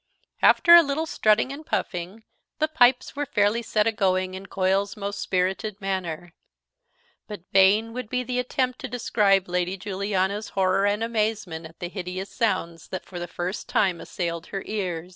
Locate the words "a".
0.73-0.81, 3.85-3.91